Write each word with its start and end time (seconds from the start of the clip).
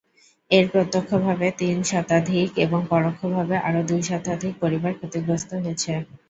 এতে 0.51 0.67
প্রত্যক্ষভাবে 0.73 1.47
তিন 1.59 1.77
শতাধিক 1.85 2.49
এবং 2.65 2.79
পরোক্ষভাবে 2.91 3.55
আরও 3.67 3.81
দুই 3.89 4.01
শতাধিক 4.09 4.53
পরিবার 4.63 4.91
ক্ষতিগ্রস্ত 4.99 5.49
হয়েছে। 5.57 5.91